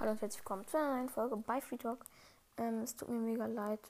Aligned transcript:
Hallo 0.00 0.12
und 0.12 0.22
herzlich 0.22 0.40
willkommen 0.40 0.66
zu 0.66 0.78
einer 0.78 0.94
neuen 0.94 1.10
Folge 1.10 1.36
bei 1.36 1.60
Free 1.60 1.76
Talk. 1.76 1.98
Ähm, 2.56 2.80
es 2.80 2.96
tut 2.96 3.10
mir 3.10 3.18
mega 3.18 3.44
leid. 3.44 3.80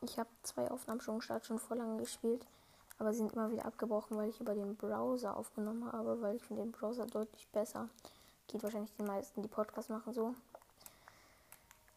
Ich 0.00 0.18
habe 0.18 0.30
zwei 0.42 0.70
Aufnahmen 0.70 1.02
schon 1.02 1.18
gestartet, 1.18 1.44
schon 1.44 1.58
vor 1.58 1.76
lange 1.76 1.98
gespielt, 1.98 2.46
aber 2.98 3.12
sie 3.12 3.18
sind 3.18 3.34
immer 3.34 3.52
wieder 3.52 3.66
abgebrochen, 3.66 4.16
weil 4.16 4.30
ich 4.30 4.40
über 4.40 4.54
den 4.54 4.76
Browser 4.76 5.36
aufgenommen 5.36 5.92
habe, 5.92 6.22
weil 6.22 6.36
ich 6.36 6.42
finde 6.42 6.62
den 6.62 6.72
Browser 6.72 7.04
deutlich 7.04 7.46
besser. 7.48 7.90
Geht 8.48 8.62
wahrscheinlich 8.62 8.94
den 8.94 9.04
meisten, 9.04 9.42
die 9.42 9.48
Podcasts 9.48 9.90
machen 9.90 10.14
so. 10.14 10.34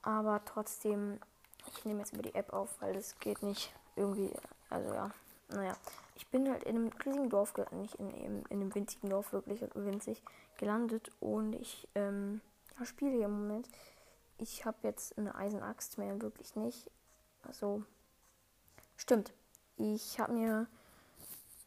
Aber 0.01 0.41
trotzdem, 0.43 1.17
ich 1.65 1.85
nehme 1.85 1.99
jetzt 1.99 2.11
über 2.11 2.23
die 2.23 2.35
App 2.35 2.51
auf, 2.51 2.75
weil 2.81 2.93
das 2.93 3.17
geht 3.19 3.41
nicht 3.41 3.73
irgendwie. 3.95 4.33
Also 4.69 4.93
ja, 4.93 5.11
naja. 5.47 5.77
Ich 6.15 6.27
bin 6.27 6.49
halt 6.51 6.65
in 6.65 6.75
einem 6.75 6.91
riesigen 7.05 7.29
Dorf, 7.29 7.53
nicht 7.71 7.95
in, 7.95 8.09
in, 8.11 8.45
in 8.49 8.61
einem 8.61 8.75
winzigen 8.75 9.09
Dorf, 9.09 9.31
wirklich 9.31 9.61
winzig, 9.75 10.21
gelandet 10.57 11.09
und 11.21 11.53
ich, 11.53 11.87
ähm, 11.95 12.41
ja, 12.77 12.85
spiele 12.85 13.11
hier 13.11 13.25
im 13.25 13.41
Moment. 13.41 13.69
Ich 14.37 14.65
habe 14.65 14.77
jetzt 14.83 15.17
eine 15.17 15.35
Eisenaxt 15.35 15.97
mehr, 15.97 16.21
wirklich 16.21 16.55
nicht. 16.55 16.89
Also, 17.43 17.83
stimmt. 18.97 19.33
Ich 19.77 20.19
habe 20.19 20.33
mir 20.33 20.67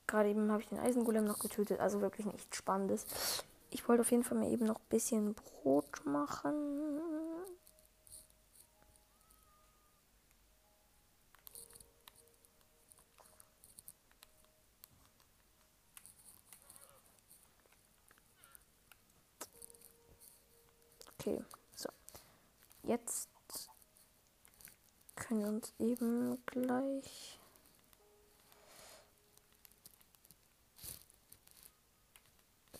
gerade 0.06 0.30
eben 0.30 0.50
habe 0.50 0.62
ich 0.62 0.68
den 0.68 0.80
Eisengolem 0.80 1.24
noch 1.24 1.38
getötet, 1.38 1.78
also 1.78 2.00
wirklich 2.00 2.26
nichts 2.26 2.56
Spannendes. 2.56 3.06
Ich 3.70 3.86
wollte 3.88 4.00
auf 4.00 4.10
jeden 4.10 4.24
Fall 4.24 4.38
mir 4.38 4.50
eben 4.50 4.66
noch 4.66 4.80
ein 4.80 4.88
bisschen 4.88 5.34
Brot 5.34 6.04
machen. 6.04 6.87
Okay, 21.28 21.44
so. 21.74 21.90
Jetzt 22.84 23.28
können 25.14 25.40
wir 25.40 25.48
uns 25.48 25.74
eben 25.78 26.42
gleich. 26.46 27.38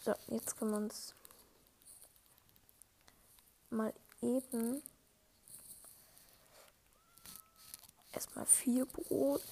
So, 0.00 0.14
jetzt 0.28 0.56
können 0.56 0.70
wir 0.70 0.78
uns 0.78 1.14
mal 3.68 3.92
eben 4.22 4.82
erstmal 8.12 8.46
vier 8.46 8.86
Brot 8.86 9.42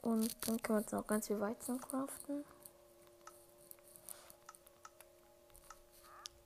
und 0.00 0.34
dann 0.46 0.62
können 0.62 0.78
wir 0.78 0.82
uns 0.84 0.92
noch 0.92 1.06
ganz 1.06 1.26
viel 1.26 1.40
Weizen 1.40 1.78
craften. 1.78 2.42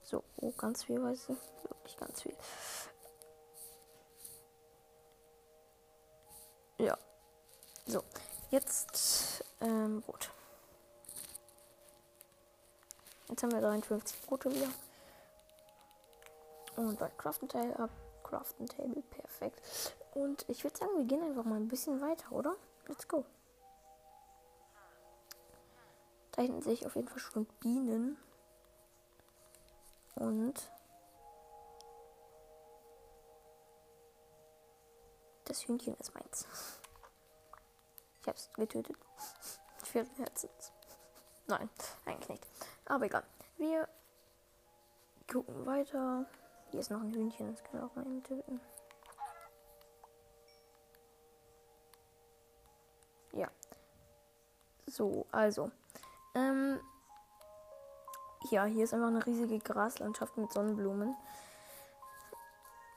So, 0.06 0.22
oh, 0.36 0.52
ganz 0.52 0.84
viel 0.84 1.02
Weiße. 1.02 1.36
Wirklich 1.64 1.96
ganz 1.96 2.22
viel. 2.22 2.36
Ja. 6.78 6.96
So, 7.86 8.04
jetzt 8.50 9.44
ähm, 9.60 10.02
Brot. 10.02 10.30
Jetzt 13.28 13.42
haben 13.42 13.50
wir 13.50 13.60
53 13.60 14.22
Brote 14.22 14.52
wieder. 14.52 14.68
Und 16.76 17.00
bei 17.00 17.08
Craften 17.08 17.48
Table 17.48 17.76
ab. 17.76 17.90
Craften 18.22 18.68
Table, 18.68 19.02
perfekt. 19.10 19.60
Und 20.14 20.48
ich 20.48 20.62
würde 20.62 20.76
sagen, 20.76 20.96
wir 20.96 21.04
gehen 21.04 21.22
einfach 21.22 21.44
mal 21.44 21.56
ein 21.56 21.66
bisschen 21.66 22.00
weiter, 22.00 22.30
oder? 22.30 22.54
Let's 22.86 23.08
go. 23.08 23.24
Da 26.30 26.42
hinten 26.42 26.62
sehe 26.62 26.74
ich 26.74 26.86
auf 26.86 26.94
jeden 26.94 27.08
Fall 27.08 27.18
schon 27.18 27.46
Bienen. 27.58 28.16
Und 30.16 30.54
das 35.44 35.62
Hühnchen 35.66 35.94
ist 35.96 36.14
meins. 36.14 36.46
Ich 38.20 38.28
habe 38.28 38.36
es 38.36 38.52
getötet. 38.54 38.96
Für 39.84 40.04
Herzens. 40.16 40.72
Nein, 41.46 41.70
eigentlich 42.04 42.28
nicht. 42.28 42.46
Aber 42.86 43.04
egal. 43.04 43.22
Wir 43.56 43.88
gucken 45.30 45.64
weiter. 45.66 46.26
Hier 46.70 46.80
ist 46.80 46.90
noch 46.90 47.00
ein 47.00 47.12
Hühnchen, 47.12 47.54
das 47.54 47.62
können 47.64 47.82
wir 47.82 47.86
auch 47.86 47.94
mal 47.94 48.06
eben 48.06 48.22
töten. 48.22 48.60
Ja. 53.32 53.48
So, 54.86 55.26
also. 55.30 55.70
Ähm, 56.34 56.80
ja, 58.50 58.64
hier 58.64 58.84
ist 58.84 58.94
einfach 58.94 59.08
eine 59.08 59.24
riesige 59.24 59.58
Graslandschaft 59.58 60.36
mit 60.36 60.52
Sonnenblumen. 60.52 61.14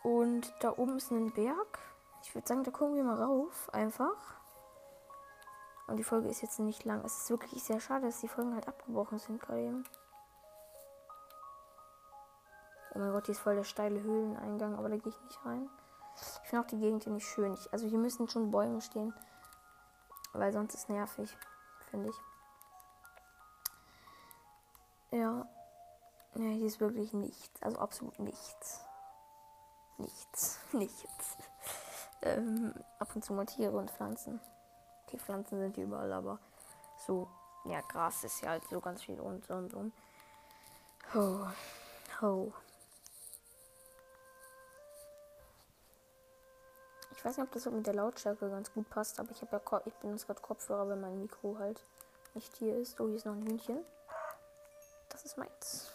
Und 0.04 0.54
da 0.62 0.72
oben 0.78 0.98
ist 0.98 1.12
ein 1.12 1.32
Berg. 1.34 1.80
Ich 2.24 2.34
würde 2.34 2.48
sagen, 2.48 2.64
da 2.64 2.72
gucken 2.72 2.96
wir 2.96 3.04
mal 3.04 3.22
rauf. 3.22 3.70
Einfach. 3.74 4.40
Und 5.88 5.98
die 5.98 6.04
Folge 6.04 6.30
ist 6.30 6.42
jetzt 6.42 6.60
nicht 6.60 6.86
lang. 6.86 7.04
Es 7.04 7.24
ist 7.24 7.30
wirklich 7.30 7.64
sehr 7.64 7.80
schade, 7.80 8.06
dass 8.06 8.22
die 8.22 8.28
Folgen 8.28 8.54
halt 8.54 8.68
abgebrochen 8.68 9.18
sind 9.20 9.42
gerade 9.42 9.62
eben. 9.62 9.84
Oh 12.94 13.00
mein 13.00 13.12
Gott, 13.12 13.26
hier 13.26 13.34
ist 13.34 13.42
voll 13.42 13.56
der 13.56 13.64
steile 13.64 14.02
Höhleneingang, 14.02 14.76
aber 14.78 14.90
da 14.90 14.98
gehe 14.98 15.12
ich 15.12 15.22
nicht 15.22 15.46
rein. 15.46 15.70
Ich 16.44 16.50
finde 16.50 16.64
auch 16.64 16.70
die 16.70 16.80
Gegend 16.80 17.04
hier 17.04 17.14
nicht 17.14 17.28
schön. 17.28 17.54
Ich, 17.54 17.72
also 17.72 17.88
hier 17.88 18.00
müssen 18.00 18.28
schon 18.28 18.52
Bäume 18.52 18.82
stehen. 18.82 19.14
Weil 20.34 20.54
sonst 20.54 20.76
ist 20.76 20.90
nervig, 20.90 21.36
finde 21.90 22.10
ich. 22.10 22.16
Ja. 25.12 25.48
Ja, 26.36 26.44
hier 26.44 26.68
ist 26.68 26.80
wirklich 26.80 27.14
nichts. 27.14 27.62
Also 27.62 27.78
absolut 27.80 28.20
nichts. 28.20 28.86
Nichts. 29.98 30.60
Nichts. 30.72 31.38
Ähm, 32.22 32.74
ab 33.00 33.10
und 33.16 33.24
zu 33.24 33.34
mal 33.34 33.46
Tiere 33.46 33.78
und 33.78 33.92
Pflanzen. 33.92 34.40
Die 35.12 35.20
Pflanzen 35.20 35.60
sind 35.60 35.76
hier 35.76 35.86
überall, 35.86 36.12
aber 36.14 36.40
so, 37.06 37.28
ja, 37.66 37.82
Gras 37.82 38.24
ist 38.24 38.42
ja 38.42 38.50
halt 38.50 38.64
so 38.70 38.80
ganz 38.80 39.04
viel 39.04 39.20
und 39.20 39.50
und 39.50 39.74
und. 39.74 39.94
Ho. 41.14 41.48
Ho. 42.22 42.54
Ich 47.12 47.26
weiß 47.26 47.38
nicht, 47.38 47.46
ob 47.46 47.52
das 47.52 47.66
mit 47.66 47.86
der 47.86 47.96
Lautstärke 47.96 48.50
ganz 48.50 48.74
gut 48.74 48.90
passt, 48.90 49.20
aber 49.20 49.32
ich 49.32 49.42
habe 49.42 49.62
ja 49.62 49.82
ich 49.86 49.94
bin 49.96 50.12
jetzt 50.12 50.28
gerade 50.28 50.42
Kopfhörer, 50.42 50.88
weil 50.88 50.96
mein 50.96 51.20
Mikro 51.20 51.58
halt 51.58 51.86
nicht 52.34 52.56
hier 52.58 52.78
ist. 52.78 53.00
Oh, 53.02 53.08
hier 53.08 53.16
ist 53.16 53.26
noch 53.26 53.34
ein 53.34 53.46
Hühnchen. 53.46 53.84
Das 55.20 55.34
ist 55.34 55.38
meins. 55.38 55.92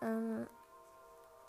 Ähm, 0.00 0.46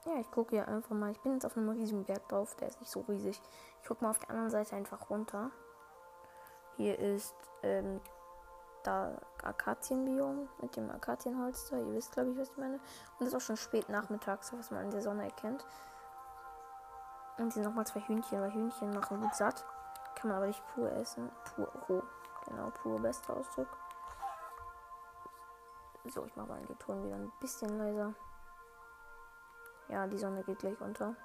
ja, 0.06 0.20
ich 0.20 0.30
gucke 0.30 0.52
hier 0.52 0.68
einfach 0.68 0.94
mal. 0.94 1.12
Ich 1.12 1.22
bin 1.22 1.34
jetzt 1.34 1.46
auf 1.46 1.56
einem 1.56 1.70
riesigen 1.70 2.04
Berg 2.04 2.28
drauf. 2.28 2.54
Der 2.56 2.68
ist 2.68 2.82
nicht 2.82 2.92
so 2.92 3.00
riesig. 3.08 3.42
Ich 3.82 3.88
gucke 3.88 4.04
mal 4.04 4.10
auf 4.10 4.20
der 4.20 4.32
anderen 4.32 4.50
Seite 4.50 4.76
einfach 4.76 5.10
runter. 5.10 5.52
Hier 6.76 7.00
ist 7.00 7.34
ähm, 7.64 8.02
da 8.84 9.14
Akazienbiom 9.42 10.50
mit 10.62 10.76
dem 10.76 10.92
Akazienholz 10.92 11.70
da. 11.70 11.78
Ihr 11.78 11.94
wisst, 11.94 12.12
glaube 12.12 12.32
ich, 12.32 12.38
was 12.38 12.50
ich 12.50 12.58
meine. 12.58 12.76
Und 12.76 13.22
es 13.22 13.28
ist 13.28 13.36
auch 13.36 13.40
schon 13.40 13.56
spät 13.56 13.88
nachmittags, 13.88 14.52
was 14.52 14.72
man 14.72 14.84
an 14.84 14.92
der 14.92 15.02
Sonne 15.02 15.24
erkennt. 15.24 15.66
Und 17.38 17.54
hier 17.54 17.64
nochmal 17.64 17.88
zwei 17.88 18.02
Hühnchen, 18.02 18.42
weil 18.42 18.54
Hühnchen 18.54 18.94
machen 18.94 19.22
gut 19.22 19.34
satt. 19.34 19.66
Kann 20.16 20.28
man 20.28 20.38
aber 20.38 20.48
nicht 20.48 20.64
pur 20.74 20.92
essen. 20.92 21.32
Pur 21.56 21.72
roh. 21.88 22.04
Genau, 22.48 22.70
pur 22.72 23.00
bester 23.00 23.38
Ausdruck. 23.38 23.70
So, 26.08 26.26
ich 26.26 26.36
mache 26.36 26.48
mal 26.48 26.66
den 26.66 26.80
Ton 26.80 27.04
wieder 27.04 27.16
ein 27.16 27.32
bisschen 27.40 27.78
leiser. 27.78 28.14
Ja, 29.88 30.08
die 30.08 30.18
Sonne 30.18 30.44
geht 30.44 30.60
gleich 30.60 30.80
unter. 30.80 31.16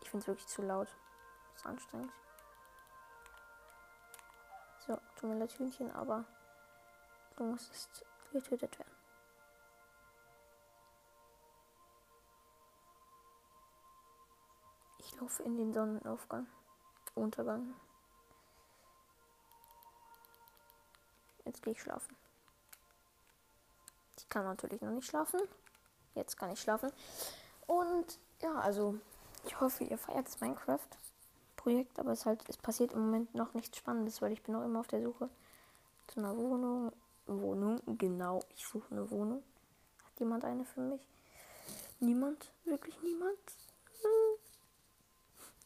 Ich 0.00 0.10
finde 0.10 0.22
es 0.22 0.28
wirklich 0.28 0.46
zu 0.46 0.62
laut. 0.62 0.88
Ist 1.54 1.66
anstrengend. 1.66 2.12
So, 4.86 4.96
tut 5.16 5.30
mir 5.30 5.38
leid, 5.38 5.52
Hühnchen, 5.52 5.90
aber 5.92 6.24
du 7.36 7.44
musst 7.44 8.04
getötet 8.32 8.78
werden. 8.78 8.94
Ich 14.98 15.20
laufe 15.20 15.42
in 15.42 15.56
den 15.56 15.72
Sonnenaufgang. 15.72 16.46
Untergang. 17.14 17.74
Jetzt 21.46 21.62
gehe 21.62 21.72
ich 21.72 21.80
schlafen. 21.80 22.14
Ich 24.18 24.28
kann 24.28 24.44
natürlich 24.44 24.80
noch 24.82 24.90
nicht 24.90 25.06
schlafen. 25.06 25.40
Jetzt 26.14 26.36
kann 26.36 26.50
ich 26.50 26.60
schlafen. 26.60 26.90
Und 27.66 28.18
ja, 28.42 28.54
also 28.56 28.98
ich 29.44 29.60
hoffe, 29.60 29.84
ihr 29.84 29.98
feiert 29.98 30.26
das 30.26 30.40
Minecraft-Projekt, 30.40 31.98
aber 31.98 32.12
es 32.12 32.26
halt, 32.26 32.42
es 32.48 32.56
passiert 32.56 32.92
im 32.92 33.06
Moment 33.06 33.34
noch 33.34 33.54
nichts 33.54 33.78
Spannendes, 33.78 34.20
weil 34.20 34.32
ich 34.32 34.42
bin 34.42 34.54
noch 34.54 34.64
immer 34.64 34.80
auf 34.80 34.88
der 34.88 35.02
Suche 35.02 35.30
zu 36.08 36.20
einer 36.20 36.36
Wohnung. 36.36 36.92
Wohnung, 37.26 37.80
genau, 37.98 38.40
ich 38.54 38.64
suche 38.64 38.86
eine 38.92 39.10
Wohnung. 39.10 39.42
Hat 40.04 40.20
jemand 40.20 40.44
eine 40.44 40.64
für 40.64 40.80
mich? 40.80 41.00
Niemand? 41.98 42.52
Wirklich 42.64 43.00
niemand? 43.02 43.38
Hm. 44.02 44.38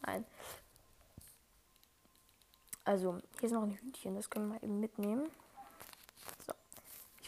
Nein. 0.07 0.25
Also, 2.85 3.19
hier 3.39 3.47
ist 3.47 3.53
noch 3.53 3.63
ein 3.63 3.73
Hühnchen, 3.73 4.15
das 4.15 4.31
können 4.31 4.49
wir 4.49 4.63
eben 4.63 4.81
mitnehmen. 4.81 5.31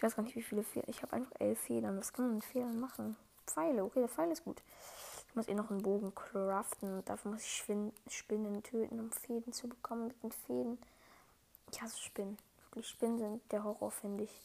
Ich 0.03 0.05
weiß 0.05 0.17
gar 0.17 0.25
nicht, 0.25 0.35
wie 0.35 0.43
viele 0.43 0.65
Federn. 0.65 0.91
Ich 0.91 1.01
habe 1.01 1.13
einfach 1.13 1.31
elf 1.39 1.61
Federn. 1.61 1.97
Was 1.97 2.13
kann 2.13 2.25
man 2.25 2.35
mit 2.35 2.45
Federn 2.45 2.81
machen? 2.81 3.15
Pfeile. 3.47 3.85
Okay, 3.85 4.01
der 4.01 4.09
Pfeil 4.09 4.33
ist 4.33 4.43
gut. 4.43 4.61
Ich 5.29 5.37
muss 5.37 5.47
eh 5.47 5.55
noch 5.55 5.71
einen 5.71 5.81
Bogen 5.81 6.13
craften. 6.13 7.05
Dafür 7.05 7.31
muss 7.31 7.43
ich 7.43 7.65
Spinnen 8.09 8.63
töten, 8.65 8.99
um 8.99 9.13
Fäden 9.13 9.53
zu 9.53 9.69
bekommen 9.69 10.09
mit 10.09 10.21
den 10.25 10.33
Fäden. 10.33 10.77
Ich 11.71 11.81
hasse 11.81 12.03
Spinnen. 12.03 12.37
Wirklich, 12.65 12.89
Spinnen 12.89 13.17
sind 13.17 13.53
der 13.53 13.63
Horror, 13.63 13.93
finde 13.93 14.25
ich. 14.25 14.43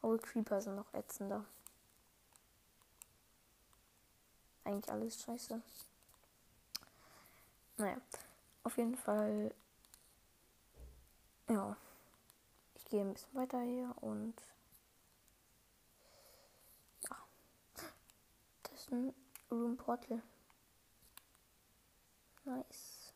Oh, 0.00 0.16
Creeper 0.16 0.62
sind 0.62 0.76
noch 0.76 0.94
ätzender. 0.94 1.44
Eigentlich 4.64 4.90
alles 4.90 5.20
scheiße. 5.20 5.60
Naja, 7.76 7.98
auf 8.64 8.78
jeden 8.78 8.96
Fall. 8.96 9.52
Ja. 11.50 11.76
Gehe 12.90 13.02
ein 13.02 13.12
bisschen 13.12 13.34
weiter 13.34 13.60
hier 13.62 13.94
und. 14.00 14.34
Ja. 17.08 17.16
Das 18.64 18.80
ist 18.80 18.92
ein 18.92 19.14
Room 19.50 19.76
Portal. 19.76 20.20
Nice. 22.44 23.14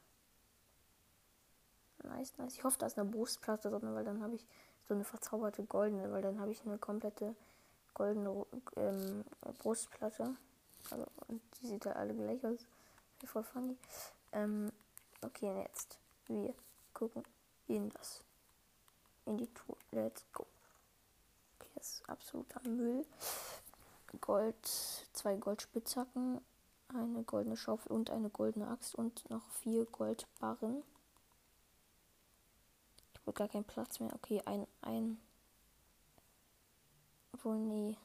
Nice, 2.04 2.38
nice. 2.38 2.54
Ich 2.54 2.62
hoffe, 2.62 2.78
da 2.78 2.86
ist 2.86 2.98
eine 2.98 3.10
Brustplatte 3.10 3.70
drin, 3.70 3.94
weil 3.94 4.04
dann 4.04 4.22
habe 4.22 4.36
ich 4.36 4.46
so 4.86 4.94
eine 4.94 5.04
verzauberte 5.04 5.64
goldene, 5.64 6.12
weil 6.12 6.22
dann 6.22 6.38
habe 6.38 6.52
ich 6.52 6.64
eine 6.64 6.78
komplette 6.78 7.34
goldene 7.94 8.46
ähm, 8.76 9.24
Brustplatte. 9.58 10.36
Also, 10.90 11.06
und 11.26 11.42
die 11.60 11.66
sieht 11.66 11.86
halt 11.86 11.96
alle 11.96 12.14
gleich 12.14 12.46
aus. 12.46 12.66
Voll 13.24 13.42
funny. 13.42 13.76
Ähm, 14.32 14.70
okay, 15.22 15.62
jetzt. 15.62 15.98
Wir 16.26 16.54
gucken 16.92 17.24
in 17.66 17.88
das. 17.90 18.22
In 19.26 19.38
die 19.38 19.52
Tour. 19.54 19.76
Let's 19.90 20.24
go. 20.32 20.46
Okay, 21.58 21.70
das 21.74 21.94
ist 21.94 22.08
absoluter 22.08 22.60
Müll. 22.68 23.06
Gold, 24.20 24.56
zwei 25.12 25.36
Goldspitzhacken, 25.36 26.40
eine 26.88 27.22
goldene 27.24 27.56
Schaufel 27.56 27.90
und 27.92 28.10
eine 28.10 28.30
goldene 28.30 28.68
Axt 28.68 28.94
und 28.94 29.28
noch 29.30 29.48
vier 29.50 29.86
Goldbarren. 29.86 30.84
Ich 33.12 33.20
habe 33.20 33.32
gar 33.32 33.48
keinen 33.48 33.64
Platz 33.64 33.98
mehr. 33.98 34.14
Okay, 34.14 34.40
ein, 34.44 34.66
ein. 34.82 35.20
Obwohl, 37.32 37.56
nee. 37.58 37.96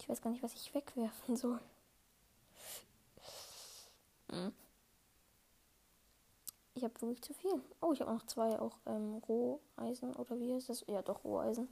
Ich 0.00 0.08
weiß 0.08 0.20
gar 0.20 0.30
nicht, 0.30 0.42
was 0.42 0.54
ich 0.54 0.74
wegwerfen 0.74 1.36
soll. 1.36 1.60
Hm. 4.30 4.54
Ich 6.74 6.82
habe 6.82 7.00
wirklich 7.00 7.22
zu 7.22 7.32
viel. 7.34 7.62
Oh, 7.80 7.92
ich 7.92 8.00
habe 8.00 8.12
noch 8.12 8.26
zwei 8.26 8.58
auch 8.58 8.76
ähm, 8.86 9.22
Roheisen 9.28 10.14
oder 10.16 10.38
wie 10.40 10.52
heißt 10.54 10.68
das? 10.68 10.84
Ja, 10.88 11.02
doch 11.02 11.24
Roheisen. 11.24 11.68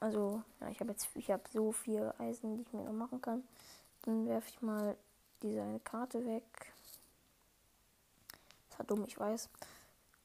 Also, 0.00 0.42
ja, 0.60 0.68
ich 0.68 0.80
habe 0.80 0.90
jetzt 0.90 1.08
ich 1.14 1.30
habe 1.30 1.42
so 1.50 1.72
vier 1.72 2.14
Eisen, 2.18 2.56
die 2.56 2.62
ich 2.62 2.72
mir 2.72 2.84
noch 2.84 2.92
machen 2.92 3.22
kann. 3.22 3.42
Dann 4.02 4.26
werfe 4.26 4.48
ich 4.48 4.60
mal 4.60 4.96
diese 5.42 5.62
eine 5.62 5.80
Karte 5.80 6.24
weg. 6.26 6.72
Das 8.68 8.78
war 8.78 8.86
dumm, 8.86 9.04
ich 9.06 9.18
weiß. 9.18 9.48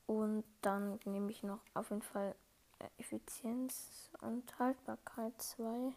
Und 0.07 0.43
dann 0.61 0.99
nehme 1.05 1.31
ich 1.31 1.43
noch 1.43 1.59
auf 1.73 1.89
jeden 1.89 2.01
Fall 2.01 2.35
äh, 2.79 3.01
Effizienz 3.01 4.09
und 4.21 4.57
Haltbarkeit 4.59 5.41
2 5.41 5.93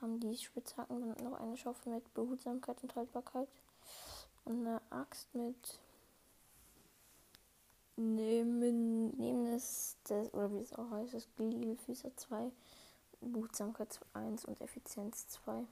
haben 0.00 0.20
die 0.20 0.36
Spitzhacken 0.36 1.00
dann 1.00 1.24
noch 1.24 1.40
eine 1.40 1.56
Schaufel 1.56 1.94
mit 1.94 2.12
Behutsamkeit 2.12 2.82
und 2.82 2.94
Haltbarkeit 2.94 3.48
und 4.44 4.66
eine 4.66 4.82
Axt 4.90 5.34
mit 5.34 5.80
nehmen, 7.96 9.16
nehmen 9.16 9.46
es, 9.46 9.96
das, 10.04 10.32
oder 10.34 10.52
wie 10.52 10.58
es 10.60 10.72
auch 10.74 10.90
heißt, 10.90 11.14
das 11.14 11.28
Gliedfüßer 11.36 12.16
2, 12.16 12.50
Behutsamkeit 13.20 14.00
1 14.12 14.44
und 14.44 14.60
Effizienz 14.60 15.28
2. 15.28 15.64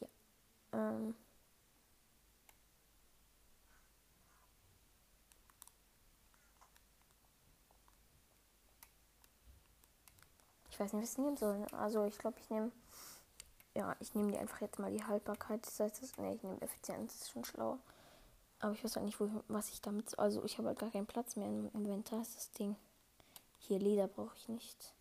Ja. 0.00 0.08
Ähm. 0.72 1.14
Ich 10.70 10.78
weiß 10.80 10.92
nicht, 10.94 11.02
was 11.02 11.12
ich 11.12 11.18
nehmen 11.18 11.36
soll. 11.36 11.66
Also 11.72 12.04
ich 12.06 12.18
glaube, 12.18 12.38
ich 12.40 12.48
nehme. 12.50 12.70
Ja, 13.74 13.94
ich 14.00 14.14
nehme 14.14 14.32
die 14.32 14.38
einfach 14.38 14.60
jetzt 14.60 14.78
mal 14.78 14.90
die 14.90 15.04
Haltbarkeit. 15.04 15.64
Das 15.64 15.78
heißt, 15.78 16.02
das, 16.02 16.16
nee, 16.18 16.34
ich 16.34 16.42
nehme 16.42 16.60
Effizienz, 16.60 17.12
das 17.12 17.22
ist 17.22 17.30
schon 17.30 17.44
schlauer. 17.44 17.78
Aber 18.60 18.72
ich 18.72 18.84
weiß 18.84 18.96
halt 18.96 19.06
nicht, 19.06 19.20
wo, 19.20 19.28
was 19.48 19.70
ich 19.70 19.80
damit. 19.80 20.18
Also 20.18 20.44
ich 20.44 20.58
habe 20.58 20.68
halt 20.68 20.78
gar 20.78 20.90
keinen 20.90 21.06
Platz 21.06 21.36
mehr 21.36 21.48
im 21.48 21.70
Inventar, 21.72 22.20
ist 22.20 22.36
das 22.36 22.50
Ding. 22.52 22.76
Hier 23.58 23.78
Leder 23.78 24.06
brauche 24.06 24.36
ich 24.36 24.48
nicht. 24.48 24.94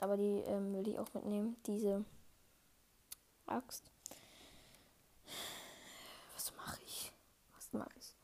Aber 0.00 0.16
die 0.16 0.42
ähm, 0.46 0.74
will 0.74 0.88
ich 0.88 0.98
auch 0.98 1.12
mitnehmen. 1.14 1.56
Diese 1.66 2.04
Axt. 3.46 3.84
Was 6.34 6.52
mache 6.56 6.80
ich? 6.84 7.12
Was 7.54 7.72
mache 7.72 7.90
ich? 7.98 8.16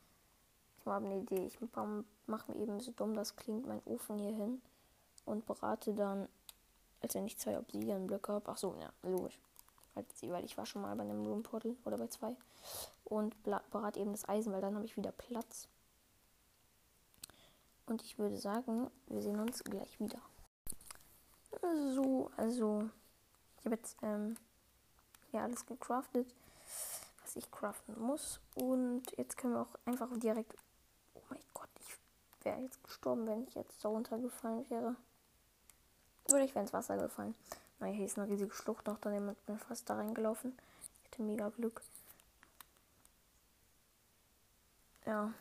Ich 0.79 0.85
habe 0.85 1.05
eine 1.05 1.19
Idee. 1.19 1.45
Ich 1.45 1.59
mache 1.61 2.51
mir 2.51 2.57
eben 2.57 2.79
so 2.79 2.91
dumm, 2.91 3.13
das 3.13 3.35
klingt, 3.35 3.67
meinen 3.67 3.83
Ofen 3.85 4.17
hier 4.17 4.33
hin 4.33 4.61
und 5.25 5.45
berate 5.45 5.93
dann 5.93 6.27
als 7.01 7.15
wenn 7.15 7.25
ich 7.25 7.37
zwei 7.37 7.57
Obsidian-Blöcke 7.57 8.33
habe. 8.33 8.51
Ach 8.51 8.57
so, 8.57 8.75
ja, 8.79 8.91
logisch. 9.03 9.39
Weil 10.21 10.45
ich 10.45 10.57
war 10.57 10.65
schon 10.65 10.81
mal 10.81 10.95
bei 10.95 11.03
einem 11.03 11.25
Room 11.25 11.43
Portal 11.43 11.75
oder 11.85 11.97
bei 11.97 12.07
zwei. 12.07 12.35
Und 13.03 13.35
berate 13.43 13.99
eben 13.99 14.11
das 14.11 14.27
Eisen, 14.27 14.53
weil 14.53 14.61
dann 14.61 14.75
habe 14.75 14.85
ich 14.85 14.97
wieder 14.97 15.11
Platz. 15.11 15.67
Und 17.85 18.03
ich 18.03 18.19
würde 18.19 18.37
sagen, 18.37 18.89
wir 19.07 19.21
sehen 19.21 19.39
uns 19.39 19.63
gleich 19.63 19.99
wieder. 19.99 20.21
So, 21.93 22.29
also, 22.37 22.89
ich 23.57 23.65
habe 23.65 23.75
jetzt 23.75 23.97
ähm, 24.03 24.37
ja 25.31 25.43
alles 25.43 25.65
gecraftet, 25.65 26.33
was 27.21 27.35
ich 27.35 27.49
craften 27.49 27.99
muss. 27.99 28.39
Und 28.55 29.03
jetzt 29.17 29.37
können 29.37 29.53
wir 29.53 29.61
auch 29.61 29.75
einfach 29.85 30.09
direkt. 30.17 30.55
Oh 31.15 31.21
mein 31.29 31.41
Gott, 31.53 31.69
ich 31.79 31.97
wäre 32.45 32.61
jetzt 32.61 32.83
gestorben, 32.83 33.25
wenn 33.25 33.43
ich 33.43 33.55
jetzt 33.55 33.81
so 33.81 33.89
runtergefallen 33.89 34.69
wäre 34.69 34.95
würde 36.31 36.45
ich 36.45 36.55
ins 36.55 36.73
Wasser 36.73 36.97
gefallen. 36.97 37.35
Naja, 37.79 37.93
hier 37.93 38.05
ist 38.05 38.17
eine 38.17 38.29
riesige 38.29 38.53
Schlucht 38.53 38.87
noch, 38.87 38.99
dann 38.99 39.35
bin 39.45 39.55
ich 39.55 39.63
fast 39.63 39.89
da 39.89 39.95
reingelaufen. 39.95 40.57
Ich 41.03 41.11
hatte 41.11 41.23
mega 41.23 41.49
Glück. 41.49 41.81
Ja. 45.05 45.33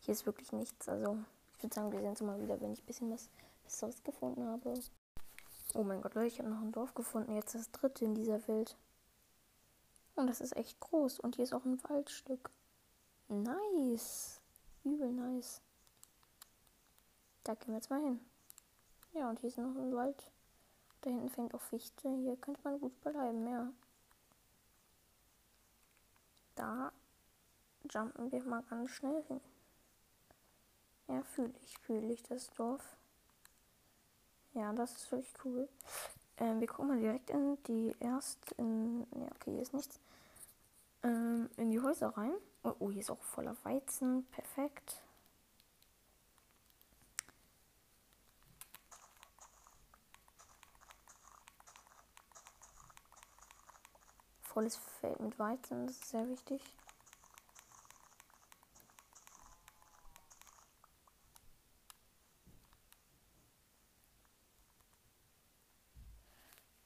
Hier 0.00 0.12
ist 0.12 0.26
wirklich 0.26 0.52
nichts. 0.52 0.88
Also, 0.88 1.18
ich 1.56 1.62
würde 1.62 1.74
sagen, 1.74 1.92
wir 1.92 2.00
sehen 2.00 2.10
uns 2.10 2.20
mal 2.20 2.40
wieder, 2.40 2.60
wenn 2.60 2.72
ich 2.72 2.82
ein 2.82 2.86
bisschen 2.86 3.10
was 3.10 3.28
Besseres 3.64 4.04
gefunden 4.04 4.46
habe. 4.46 4.74
Oh 5.74 5.82
mein 5.82 6.00
Gott, 6.00 6.14
Leute, 6.14 6.28
ich 6.28 6.38
habe 6.38 6.50
noch 6.50 6.60
ein 6.60 6.72
Dorf 6.72 6.94
gefunden. 6.94 7.34
Jetzt 7.34 7.54
das 7.54 7.70
dritte 7.72 8.04
in 8.04 8.14
dieser 8.14 8.46
Welt. 8.46 8.76
Und 10.14 10.28
das 10.28 10.40
ist 10.40 10.56
echt 10.56 10.78
groß. 10.80 11.20
Und 11.20 11.36
hier 11.36 11.44
ist 11.44 11.52
auch 11.52 11.64
ein 11.64 11.82
Waldstück. 11.88 12.50
Nice. 13.28 14.40
Übel 14.84 15.10
nice. 15.10 15.60
Da 17.42 17.54
gehen 17.54 17.68
wir 17.68 17.76
jetzt 17.76 17.90
mal 17.90 18.00
hin. 18.00 18.20
Ja, 19.14 19.28
und 19.28 19.40
hier 19.40 19.48
ist 19.48 19.58
noch 19.58 19.64
ein 19.64 19.94
Wald. 19.94 20.30
Da 21.06 21.12
hinten 21.12 21.30
fängt 21.30 21.54
auch 21.54 21.60
Fichte. 21.60 22.08
Hier 22.08 22.36
könnte 22.36 22.60
man 22.64 22.80
gut 22.80 23.00
bleiben, 23.00 23.46
ja. 23.46 23.72
Da 26.56 26.90
jumpen 27.88 28.32
wir 28.32 28.42
mal 28.42 28.64
ganz 28.64 28.90
schnell 28.90 29.22
hin. 29.28 29.40
Ja, 31.06 31.22
fühle 31.22 31.54
ich, 31.62 31.78
fühle 31.78 32.12
ich 32.12 32.24
das 32.24 32.50
Dorf. 32.54 32.96
Ja, 34.54 34.72
das 34.72 34.96
ist 34.96 35.12
wirklich 35.12 35.32
cool. 35.44 35.68
Ähm, 36.38 36.58
wir 36.58 36.66
gucken 36.66 36.88
mal 36.88 36.98
direkt 36.98 37.30
in 37.30 37.56
die 37.68 37.94
erst 38.00 38.50
in. 38.56 39.06
Ja, 39.14 39.28
okay, 39.36 39.52
hier 39.52 39.62
ist 39.62 39.74
nichts. 39.74 40.00
Ähm, 41.04 41.48
in 41.56 41.70
die 41.70 41.80
Häuser 41.80 42.08
rein. 42.16 42.34
Oh, 42.64 42.74
oh, 42.80 42.90
hier 42.90 43.02
ist 43.02 43.12
auch 43.12 43.22
voller 43.22 43.56
Weizen. 43.62 44.24
Perfekt. 44.32 45.05
Volles 54.56 54.78
Feld 54.78 55.20
mit 55.20 55.38
Weizen, 55.38 55.86
das 55.86 55.96
ist 55.96 56.08
sehr 56.08 56.26
wichtig. 56.30 56.62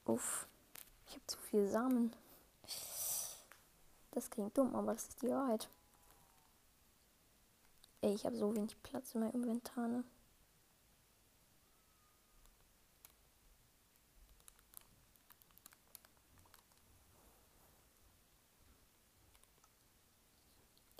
Uff, 0.03 0.47
ich 1.07 1.13
habe 1.13 1.25
zu 1.27 1.37
viel 1.39 1.65
Samen. 1.69 2.13
Das 4.11 4.29
klingt 4.29 4.57
dumm, 4.57 4.75
aber 4.75 4.91
das 4.91 5.07
ist 5.07 5.21
die 5.21 5.29
Wahrheit. 5.29 5.69
Ey, 8.01 8.13
ich 8.13 8.25
habe 8.25 8.35
so 8.35 8.53
wenig 8.53 8.75
Platz 8.83 9.15
in 9.15 9.21
meinem 9.21 9.43
Inventar, 9.43 9.87
ne? 9.87 10.03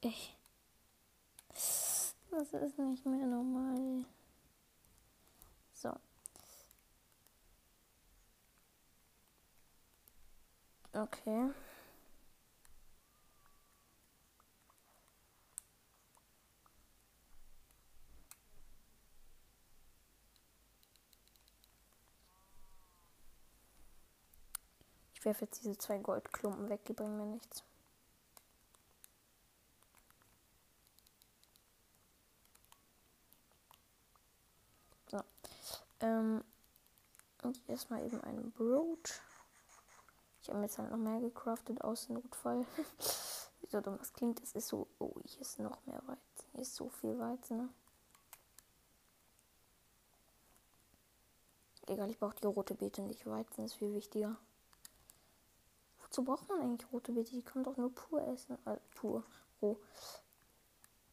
Das 0.01 0.13
ist 2.53 2.79
nicht 2.79 3.05
mehr 3.05 3.27
normal. 3.27 4.05
So. 5.73 5.93
Okay. 10.93 11.51
Ich 25.13 25.23
werfe 25.25 25.45
jetzt 25.45 25.63
diese 25.63 25.77
zwei 25.77 25.99
Goldklumpen 25.99 26.67
weg, 26.69 26.83
die 26.85 26.93
bringen 26.93 27.17
mir 27.17 27.25
nichts. 27.27 27.63
So. 35.11 35.21
Ähm, 36.01 36.43
und 37.43 37.61
erstmal 37.67 38.05
eben 38.05 38.21
ein 38.21 38.51
Brot. 38.51 39.21
Ich 40.41 40.49
habe 40.49 40.59
mir 40.59 40.65
jetzt 40.65 40.77
halt 40.77 40.91
noch 40.91 40.97
mehr 40.97 41.19
gecraftet 41.19 41.81
aus 41.81 42.09
Notfall. 42.09 42.65
Wie 43.61 43.67
so 43.67 43.79
dumm 43.81 43.97
das 43.97 44.13
klingt, 44.13 44.41
es 44.41 44.53
ist 44.53 44.67
so. 44.67 44.87
Oh, 44.99 45.13
hier 45.23 45.41
ist 45.41 45.59
noch 45.59 45.85
mehr 45.85 46.01
Weizen. 46.07 46.49
Hier 46.51 46.61
ist 46.61 46.75
so 46.75 46.89
viel 46.89 47.17
Weizen, 47.19 47.57
ne? 47.57 47.69
Egal, 51.87 52.09
ich 52.09 52.19
brauche 52.19 52.35
die 52.35 52.45
rote 52.45 52.73
Beete 52.73 53.01
nicht. 53.01 53.25
Weizen 53.25 53.65
ist 53.65 53.73
viel 53.73 53.93
wichtiger. 53.93 54.37
Wozu 56.01 56.23
braucht 56.23 56.47
man 56.47 56.61
eigentlich 56.61 56.91
rote 56.91 57.11
Beete? 57.11 57.31
Die 57.31 57.43
kann 57.43 57.63
doch 57.63 57.77
nur 57.77 57.93
pur 57.93 58.25
essen. 58.27 58.57
Äh, 58.65 58.77
pur. 58.95 59.23
Roh. 59.61 59.77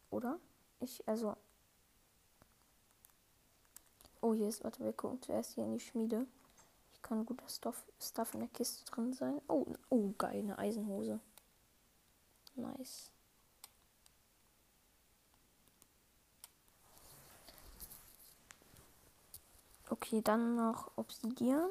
Oder? 0.09 0.39
Ich, 0.79 1.07
also. 1.07 1.35
Oh, 4.21 4.33
hier 4.33 4.49
ist, 4.49 4.63
warte, 4.63 4.83
wir 4.83 4.93
gucken 4.93 5.21
zuerst 5.21 5.53
hier 5.53 5.63
in 5.63 5.73
die 5.73 5.79
Schmiede. 5.79 6.25
Ich 6.93 7.01
kann 7.01 7.25
guter 7.25 7.47
Stuff, 7.47 7.83
Stuff 8.01 8.33
in 8.33 8.41
der 8.41 8.49
Kiste 8.49 8.83
drin 8.91 9.13
sein. 9.13 9.41
Oh, 9.47 9.65
oh, 9.89 10.13
geil, 10.17 10.39
eine 10.39 10.57
Eisenhose. 10.57 11.19
Nice. 12.55 13.11
Okay, 19.89 20.21
dann 20.21 20.55
noch 20.55 20.91
Obsidian 20.97 21.69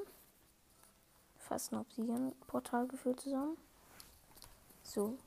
fast 1.48 1.72
ein 1.72 1.78
Obsidian-Portal 1.78 2.86
gefüllt 2.88 3.20
zusammen. 3.20 3.56
So. 4.82 5.18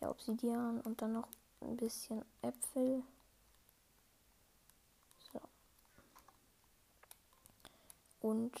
Ja, 0.00 0.10
Obsidian 0.10 0.80
und 0.80 1.00
dann 1.00 1.12
noch 1.12 1.28
ein 1.60 1.76
bisschen 1.76 2.24
Äpfel. 2.42 3.02
So. 5.32 5.40
Und 8.20 8.52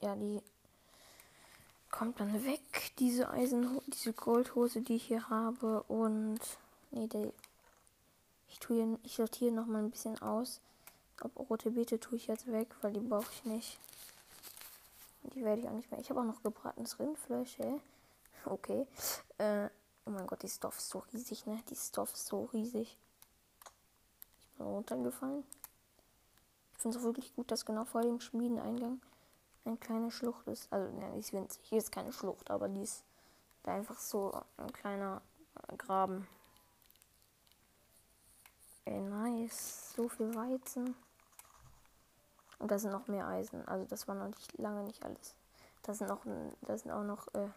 ja, 0.00 0.14
die 0.16 0.40
kommt 1.90 2.20
dann 2.20 2.44
weg, 2.44 2.92
diese 2.98 3.30
Eisen, 3.30 3.80
diese 3.88 4.12
Goldhose, 4.12 4.82
die 4.82 4.96
ich 4.96 5.06
hier 5.06 5.28
habe. 5.28 5.82
Und 5.84 6.40
nee, 6.90 7.06
die, 7.06 7.32
ich 8.48 8.58
tue 8.58 8.76
hier, 8.76 8.98
ich 9.02 9.14
sortiere 9.14 9.52
noch 9.52 9.66
mal 9.66 9.82
ein 9.82 9.90
bisschen 9.90 10.20
aus. 10.20 10.60
Ob 11.20 11.48
rote 11.48 11.70
Beete 11.70 12.00
tue 12.00 12.16
ich 12.16 12.26
jetzt 12.26 12.50
weg, 12.50 12.68
weil 12.82 12.92
die 12.92 13.00
brauche 13.00 13.30
ich 13.32 13.44
nicht. 13.44 13.78
Die 15.34 15.44
werde 15.44 15.62
ich 15.62 15.68
auch 15.68 15.72
nicht 15.72 15.90
mehr. 15.90 16.00
Ich 16.00 16.10
habe 16.10 16.20
auch 16.20 16.24
noch 16.24 16.42
gebratenes 16.42 16.98
Rindfleisch, 16.98 17.58
ey. 17.60 17.80
Okay. 18.44 18.86
Äh, 19.38 19.68
oh 20.04 20.10
mein 20.10 20.26
Gott, 20.26 20.42
die 20.42 20.48
Stoff 20.48 20.76
ist 20.76 20.90
so 20.90 20.98
riesig, 21.12 21.46
ne? 21.46 21.62
Die 21.70 21.76
Stoff 21.76 22.12
ist 22.12 22.26
so 22.26 22.44
riesig. 22.52 22.98
Ich 24.40 24.58
bin 24.58 24.66
runtergefallen. 24.66 25.44
Finde 26.84 26.98
es 26.98 27.02
wirklich 27.02 27.34
gut, 27.34 27.50
dass 27.50 27.64
genau 27.64 27.86
vor 27.86 28.02
dem 28.02 28.20
Schmiedeneingang 28.20 29.00
eine 29.64 29.78
kleine 29.78 30.10
Schlucht 30.10 30.46
ist. 30.48 30.70
Also, 30.70 30.94
ne, 30.94 31.12
die 31.14 31.20
ist 31.20 31.32
winzig. 31.32 31.62
Hier 31.64 31.78
ist 31.78 31.90
keine 31.90 32.12
Schlucht, 32.12 32.50
aber 32.50 32.68
die 32.68 32.82
ist 32.82 33.04
da 33.62 33.74
einfach 33.74 33.98
so 33.98 34.38
ein 34.58 34.70
kleiner 34.70 35.22
Graben. 35.78 36.28
Ey, 38.84 39.00
nice. 39.00 39.94
So 39.96 40.10
viel 40.10 40.34
Weizen. 40.34 40.94
Und 42.58 42.70
da 42.70 42.78
sind 42.78 42.90
noch 42.90 43.08
mehr 43.08 43.28
Eisen. 43.28 43.66
Also 43.66 43.86
das 43.86 44.06
war 44.06 44.14
noch 44.14 44.26
nicht 44.26 44.58
lange 44.58 44.82
nicht 44.82 45.02
alles. 45.06 45.34
Da 45.84 45.94
sind 45.94 46.08
noch 46.08 46.26
da 46.60 46.76
sind 46.76 46.90
auch 46.90 47.02
noch 47.02 47.28
äh, 47.32 47.48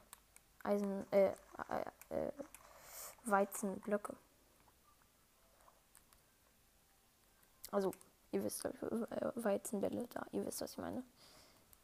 Eisen, 0.64 1.06
äh, 1.12 1.34
äh, 1.68 2.18
äh, 2.28 2.32
Weizenblöcke. 3.26 4.16
Also, 7.74 7.92
ihr 8.38 8.44
wisst, 8.44 8.66
äh, 8.66 8.72
Weizenbälle 9.36 10.08
da. 10.08 10.26
Ihr 10.32 10.46
wisst, 10.46 10.62
was 10.62 10.72
ich 10.72 10.78
meine. 10.78 11.04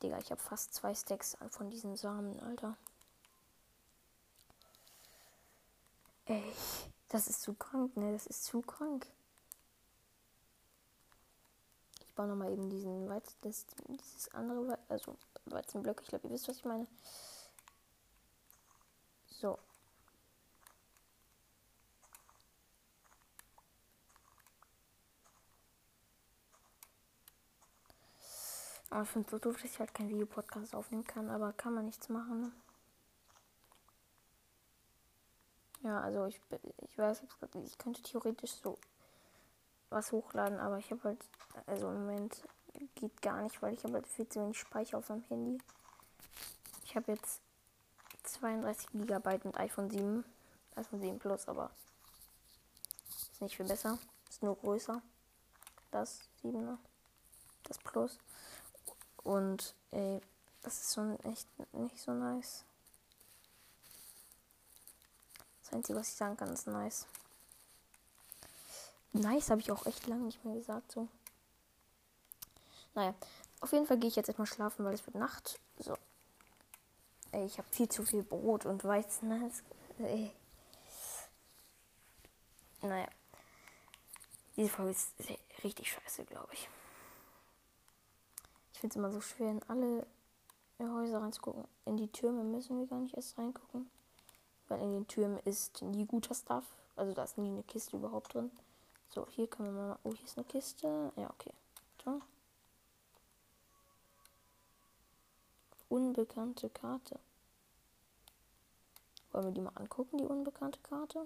Digga, 0.01 0.17
ich 0.17 0.31
habe 0.31 0.41
fast 0.41 0.73
zwei 0.73 0.93
Stacks 0.93 1.37
von 1.49 1.69
diesen 1.69 1.95
Samen, 1.95 2.39
Alter. 2.41 2.77
Ey, 6.25 6.43
das 7.09 7.27
ist 7.27 7.41
zu 7.41 7.53
krank, 7.53 7.95
ne? 7.97 8.13
Das 8.13 8.27
ist 8.27 8.45
zu 8.45 8.61
krank. 8.61 9.07
Ich 11.99 12.13
baue 12.15 12.27
nochmal 12.27 12.51
eben 12.51 12.69
diesen 12.69 13.09
Weizen, 13.09 13.35
das, 13.41 13.65
dieses 13.89 14.29
andere, 14.33 14.77
also 14.87 15.17
Weizenblock. 15.45 16.01
Ich 16.01 16.09
glaube, 16.09 16.27
ihr 16.27 16.33
wisst, 16.33 16.47
was 16.47 16.57
ich 16.57 16.65
meine. 16.65 16.87
So. 19.27 19.57
Aber 28.93 29.01
ich 29.01 29.09
finde 29.09 29.25
es 29.25 29.31
so 29.31 29.39
doof, 29.39 29.55
dass 29.59 29.71
ich 29.71 29.79
halt 29.79 29.91
kein 29.95 30.07
Videopodcast 30.07 30.75
aufnehmen 30.75 31.03
kann, 31.03 31.31
aber 31.31 31.51
kann 31.53 31.73
man 31.73 31.85
nichts 31.85 32.09
machen. 32.09 32.41
Ne? 32.41 32.51
Ja, 35.81 35.99
also 36.01 36.27
ich, 36.27 36.39
ich 36.77 36.95
weiß, 36.95 37.23
ich 37.65 37.77
könnte 37.79 38.03
theoretisch 38.03 38.51
so 38.51 38.77
was 39.89 40.11
hochladen, 40.11 40.59
aber 40.59 40.77
ich 40.77 40.91
habe 40.91 41.03
halt, 41.05 41.27
also 41.65 41.87
im 41.87 42.01
Moment 42.01 42.43
geht 42.93 43.19
gar 43.23 43.41
nicht, 43.41 43.59
weil 43.63 43.73
ich 43.73 43.83
habe 43.83 43.95
halt 43.95 44.05
viel 44.05 44.29
zu 44.29 44.39
wenig 44.39 44.59
Speicher 44.59 44.99
auf 44.99 45.09
meinem 45.09 45.23
Handy. 45.23 45.57
Ich 46.83 46.95
habe 46.95 47.13
jetzt 47.13 47.41
32 48.25 48.89
GB 48.91 49.39
mit 49.43 49.57
iPhone 49.57 49.89
7, 49.89 50.23
iPhone 50.75 51.01
7 51.01 51.17
Plus, 51.17 51.47
aber 51.47 51.71
ist 53.09 53.41
nicht 53.41 53.57
viel 53.57 53.65
besser, 53.65 53.97
ist 54.29 54.43
nur 54.43 54.55
größer. 54.55 55.01
Das 55.89 56.19
7er, 56.43 56.77
das 57.63 57.79
Plus. 57.79 58.19
Und 59.23 59.75
ey, 59.91 60.21
das 60.61 60.81
ist 60.81 60.93
schon 60.93 61.19
echt 61.21 61.47
nicht 61.73 61.99
so 61.99 62.13
nice. 62.13 62.65
Das 65.63 65.73
Einzige, 65.73 65.99
was 65.99 66.09
ich 66.09 66.15
sagen 66.15 66.37
kann, 66.37 66.51
ist 66.51 66.67
nice. 66.67 67.07
Nice 69.13 69.49
habe 69.49 69.61
ich 69.61 69.71
auch 69.71 69.85
echt 69.85 70.07
lange 70.07 70.23
nicht 70.23 70.43
mehr 70.43 70.55
gesagt. 70.55 70.91
So. 70.91 71.07
Naja, 72.95 73.13
auf 73.61 73.71
jeden 73.71 73.85
Fall 73.85 73.97
gehe 73.97 74.09
ich 74.09 74.15
jetzt 74.15 74.27
erstmal 74.27 74.47
schlafen, 74.47 74.85
weil 74.85 74.93
es 74.93 75.05
wird 75.05 75.15
Nacht. 75.15 75.59
So. 75.77 75.97
Ey, 77.31 77.45
ich 77.45 77.57
habe 77.57 77.67
viel 77.69 77.89
zu 77.89 78.03
viel 78.03 78.23
Brot 78.23 78.65
und 78.65 78.83
Weizen. 78.83 79.29
Ne? 79.29 79.51
Ey. 79.99 80.31
Naja. 82.81 83.07
Diese 84.55 84.69
Folge 84.69 84.91
ist 84.91 85.13
richtig 85.63 85.91
scheiße, 85.91 86.25
glaube 86.25 86.53
ich. 86.53 86.69
Finde 88.83 88.95
es 88.95 88.97
immer 88.97 89.11
so 89.11 89.21
schwer, 89.21 89.49
in 89.49 89.63
alle 89.69 90.05
Häuser 90.77 91.21
reinzugucken. 91.21 91.63
In 91.85 91.95
die 91.95 92.09
Türme 92.09 92.43
müssen 92.43 92.77
wir 92.77 92.85
gar 92.85 92.99
nicht 92.99 93.15
erst 93.15 93.37
reingucken. 93.37 93.89
Weil 94.67 94.81
in 94.81 94.91
den 94.91 95.07
Türmen 95.07 95.39
ist 95.45 95.81
nie 95.81 96.05
guter 96.05 96.35
Stuff. 96.35 96.65
Also 96.97 97.13
da 97.13 97.23
ist 97.23 97.37
nie 97.37 97.47
eine 97.47 97.63
Kiste 97.63 97.95
überhaupt 97.95 98.33
drin. 98.33 98.51
So, 99.07 99.25
hier 99.29 99.47
können 99.47 99.73
wir 99.73 99.81
mal. 99.81 99.99
Oh, 100.03 100.13
hier 100.13 100.25
ist 100.25 100.37
eine 100.37 100.43
Kiste. 100.43 101.13
Ja, 101.15 101.29
okay. 101.29 101.53
So. 102.03 102.19
Unbekannte 105.87 106.69
Karte. 106.69 107.17
Wollen 109.31 109.45
wir 109.45 109.51
die 109.53 109.61
mal 109.61 109.71
angucken, 109.75 110.17
die 110.17 110.25
unbekannte 110.25 110.79
Karte? 110.81 111.23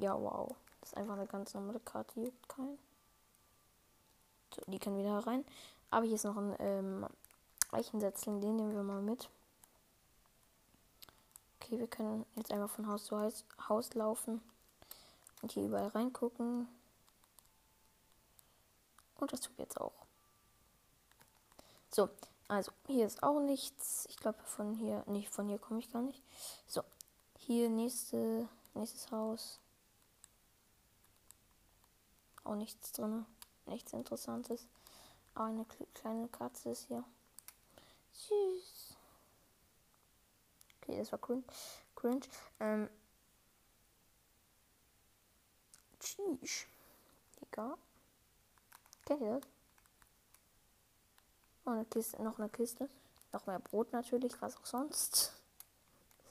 Ja, 0.00 0.20
wow. 0.20 0.54
Das 0.80 0.90
ist 0.90 0.96
einfach 0.98 1.14
eine 1.14 1.26
ganz 1.26 1.54
normale 1.54 1.80
Karte, 1.80 2.20
juckt 2.20 2.48
keinen. 2.48 2.78
So, 4.54 4.62
die 4.66 4.78
können 4.78 4.98
wieder 4.98 5.18
rein. 5.26 5.44
Aber 5.90 6.04
hier 6.04 6.16
ist 6.16 6.24
noch 6.24 6.36
ein 6.36 6.54
ähm, 6.58 7.06
Eichensetzling, 7.70 8.40
den 8.40 8.56
nehmen 8.56 8.74
wir 8.74 8.82
mal 8.82 9.00
mit. 9.00 9.28
Okay, 11.60 11.78
wir 11.78 11.86
können 11.86 12.26
jetzt 12.36 12.52
einfach 12.52 12.70
von 12.70 12.86
Haus 12.86 13.04
zu 13.04 13.18
Haus, 13.18 13.44
Haus 13.68 13.94
laufen 13.94 14.42
und 15.42 15.52
hier 15.52 15.64
überall 15.64 15.88
reingucken. 15.88 16.68
Und 19.18 19.32
das 19.32 19.40
tut 19.40 19.58
jetzt 19.58 19.80
auch. 19.80 19.92
So, 21.90 22.10
Also, 22.48 22.72
hier 22.86 23.06
ist 23.06 23.22
auch 23.22 23.40
nichts. 23.40 24.06
Ich 24.10 24.16
glaube, 24.16 24.38
von 24.44 24.74
hier, 24.74 25.02
nicht 25.06 25.30
von 25.30 25.48
hier 25.48 25.58
komme 25.58 25.80
ich 25.80 25.90
gar 25.90 26.02
nicht. 26.02 26.22
So, 26.66 26.82
hier 27.38 27.70
nächste, 27.70 28.48
nächstes 28.74 29.10
Haus. 29.10 29.60
Auch 32.44 32.54
nichts 32.54 32.92
drin. 32.92 33.26
Nichts 33.66 33.92
Interessantes. 33.92 34.66
Aber 35.34 35.46
eine 35.46 35.66
kleine 35.94 36.28
Katze 36.28 36.70
ist 36.70 36.86
hier. 36.86 37.04
Süß. 38.12 38.96
Okay, 40.80 40.98
das 40.98 41.10
war 41.10 41.18
cringe. 41.18 41.44
cringe. 41.96 42.26
Ähm. 42.60 42.88
Tschüss. 45.98 46.66
Egal. 47.40 47.74
Kennt 49.06 49.22
ihr 49.22 49.40
das? 49.40 49.48
Noch 51.64 51.72
eine 51.72 51.84
Kiste, 51.86 52.22
noch 52.22 52.38
eine 52.38 52.48
Kiste. 52.50 52.90
Noch 53.32 53.46
mehr 53.46 53.58
Brot 53.58 53.92
natürlich, 53.92 54.40
was 54.40 54.56
auch 54.56 54.66
sonst. 54.66 55.32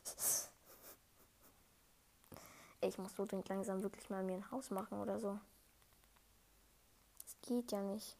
Ich 2.86 2.98
muss 2.98 3.16
so 3.16 3.26
langsam 3.48 3.82
wirklich 3.82 4.10
mal 4.10 4.24
mir 4.24 4.36
ein 4.36 4.52
Haus 4.52 4.70
machen 4.70 5.00
oder 5.00 5.18
so. 5.18 5.40
Geht 7.44 7.74
ja 7.74 7.82
nicht. 7.82 8.18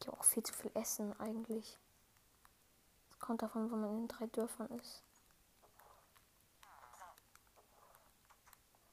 Ich 0.00 0.06
habe 0.08 0.18
auch 0.18 0.24
viel 0.24 0.42
zu 0.42 0.52
viel 0.52 0.72
Essen 0.74 1.18
eigentlich. 1.20 1.78
Das 3.08 3.20
kommt 3.20 3.42
davon, 3.42 3.70
wo 3.70 3.76
man 3.76 3.90
in 3.90 3.96
den 4.00 4.08
drei 4.08 4.26
Dörfern 4.26 4.68
ist. 4.78 5.02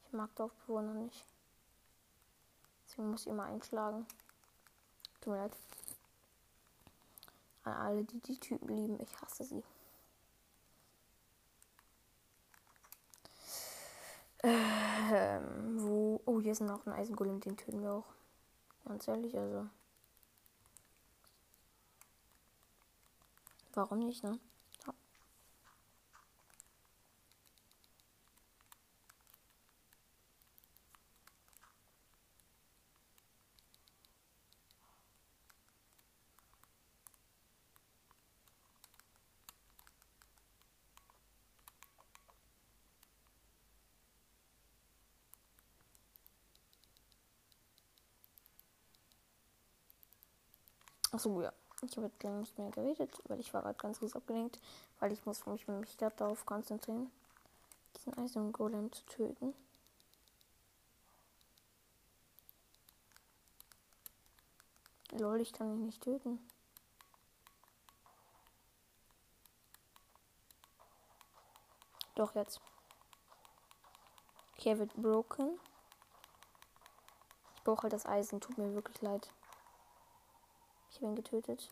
Ich 0.06 0.12
mag 0.12 0.34
Dorfbewohner 0.36 0.94
nicht. 0.94 1.26
Deswegen 2.86 3.10
muss 3.10 3.22
ich 3.22 3.26
immer 3.26 3.44
einschlagen. 3.44 4.06
Tut 5.20 5.32
mir 5.32 5.40
leid. 5.40 5.56
An 7.64 7.72
alle, 7.72 8.04
die 8.04 8.20
die 8.20 8.38
Typen 8.38 8.68
lieben, 8.68 9.00
ich 9.00 9.20
hasse 9.20 9.44
sie. 9.44 9.64
Ähm, 14.42 15.80
wo. 15.80 16.20
Oh, 16.26 16.40
hier 16.40 16.52
ist 16.52 16.60
noch 16.60 16.86
ein 16.86 16.92
Eisengolem, 16.92 17.40
den 17.40 17.56
töten 17.56 17.82
wir 17.82 17.92
auch. 17.92 18.06
Ganz 18.86 19.08
ehrlich, 19.08 19.36
also. 19.38 19.66
Warum 23.72 24.00
nicht, 24.00 24.22
ne? 24.24 24.38
Ja. 24.86 24.92
Achso, 51.12 51.40
ja. 51.40 51.52
Ich 51.82 51.96
habe 51.96 52.06
jetzt 52.06 52.18
gar 52.18 52.32
nicht 52.32 52.58
mehr 52.58 52.70
geredet, 52.70 53.22
weil 53.28 53.38
ich 53.38 53.54
war 53.54 53.62
gerade 53.62 53.78
ganz 53.78 54.00
gut 54.00 54.14
abgelenkt, 54.16 54.60
weil 54.98 55.12
ich 55.12 55.24
muss 55.24 55.46
mich, 55.46 55.68
mich 55.68 55.96
gerade 55.96 56.16
darauf 56.16 56.44
konzentrieren, 56.44 57.10
diesen 57.96 58.18
Eisengolem 58.18 58.92
zu 58.92 59.04
töten. 59.06 59.54
Lol, 65.12 65.40
ich 65.40 65.52
kann 65.52 65.68
ihn 65.68 65.86
nicht 65.86 66.02
töten. 66.02 66.38
Doch 72.16 72.34
jetzt. 72.34 72.60
Okay, 74.56 74.70
er 74.70 74.78
wird 74.80 74.94
broken. 74.94 75.58
Ich 77.54 77.62
brauche 77.62 77.84
halt 77.84 77.92
das 77.92 78.06
Eisen, 78.06 78.40
tut 78.40 78.58
mir 78.58 78.74
wirklich 78.74 79.00
leid. 79.00 79.30
Ich 80.98 81.02
bin 81.02 81.14
getötet. 81.14 81.70